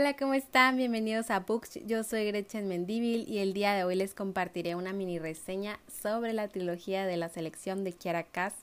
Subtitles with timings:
[0.00, 0.76] Hola, ¿cómo están?
[0.76, 1.80] Bienvenidos a Books.
[1.84, 6.32] Yo soy Gretchen Mendívil y el día de hoy les compartiré una mini reseña sobre
[6.32, 8.54] la trilogía de la selección de Kiara Cass.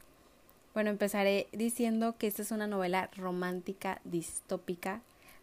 [0.73, 5.01] Bueno, empezaré diciendo que esta es una novela romántica distópica.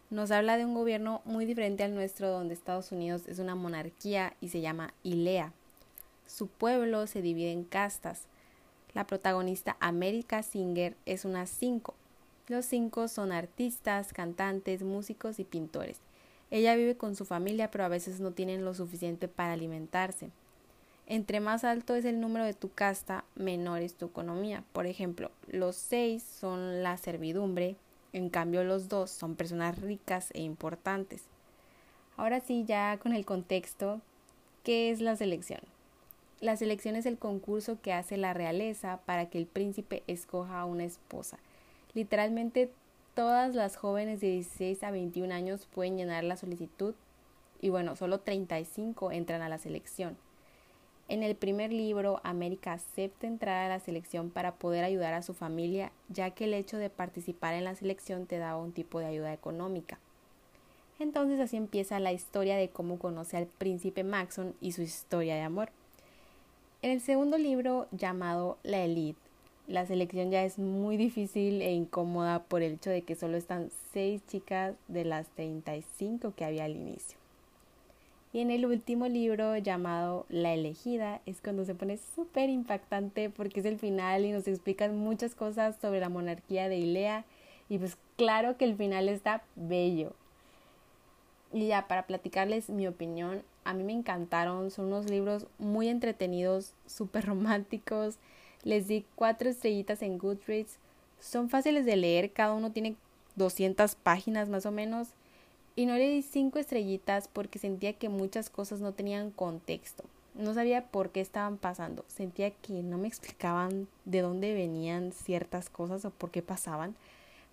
[0.09, 4.33] Nos habla de un gobierno muy diferente al nuestro, donde Estados Unidos es una monarquía
[4.41, 5.53] y se llama Ilea.
[6.25, 8.23] Su pueblo se divide en castas.
[8.95, 11.93] La protagonista America Singer es una cinco
[12.47, 15.99] los cinco son artistas, cantantes, músicos y pintores.
[16.51, 20.29] Ella vive con su familia, pero a veces no tienen lo suficiente para alimentarse.
[21.07, 24.63] Entre más alto es el número de tu casta, menor es tu economía.
[24.71, 27.75] Por ejemplo, los seis son la servidumbre,
[28.13, 31.23] en cambio los dos son personas ricas e importantes.
[32.15, 34.01] Ahora sí, ya con el contexto,
[34.63, 35.61] ¿qué es la selección?
[36.39, 40.65] La selección es el concurso que hace la realeza para que el príncipe escoja a
[40.65, 41.39] una esposa.
[41.93, 42.71] Literalmente
[43.13, 46.95] todas las jóvenes de 16 a 21 años pueden llenar la solicitud
[47.61, 50.17] y bueno, solo 35 entran a la selección.
[51.09, 55.33] En el primer libro, América acepta entrar a la selección para poder ayudar a su
[55.33, 59.05] familia, ya que el hecho de participar en la selección te daba un tipo de
[59.05, 59.99] ayuda económica.
[60.99, 65.41] Entonces así empieza la historia de cómo conoce al príncipe Maxon y su historia de
[65.41, 65.69] amor.
[66.81, 69.19] En el segundo libro, llamado La Elite,
[69.67, 73.69] la selección ya es muy difícil e incómoda por el hecho de que solo están
[73.93, 77.17] seis chicas de las 35 que había al inicio.
[78.33, 83.59] Y en el último libro llamado La elegida es cuando se pone súper impactante porque
[83.59, 87.25] es el final y nos explican muchas cosas sobre la monarquía de Ilea
[87.69, 90.13] y pues claro que el final está bello.
[91.53, 96.73] Y ya para platicarles mi opinión, a mí me encantaron, son unos libros muy entretenidos,
[96.87, 98.17] súper románticos,
[98.63, 100.77] les di cuatro estrellitas en Goodreads.
[101.19, 102.95] Son fáciles de leer, cada uno tiene
[103.35, 105.09] 200 páginas más o menos.
[105.75, 110.03] Y no le di cinco estrellitas porque sentía que muchas cosas no tenían contexto.
[110.35, 112.05] No sabía por qué estaban pasando.
[112.07, 116.95] Sentía que no me explicaban de dónde venían ciertas cosas o por qué pasaban.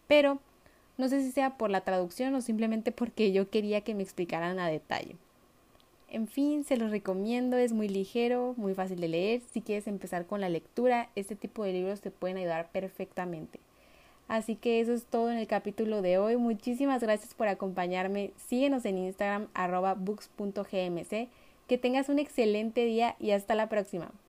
[0.07, 0.39] Pero
[0.99, 4.59] no sé si sea por la traducción o simplemente porque yo quería que me explicaran
[4.59, 5.17] a detalle.
[6.10, 9.43] En fin, se los recomiendo, es muy ligero, muy fácil de leer.
[9.53, 13.60] Si quieres empezar con la lectura, este tipo de libros te pueden ayudar perfectamente.
[14.26, 16.37] Así que eso es todo en el capítulo de hoy.
[16.37, 18.32] Muchísimas gracias por acompañarme.
[18.48, 21.28] Síguenos en Instagram arroba books.gmc.
[21.69, 24.10] Que tengas un excelente día y hasta la próxima.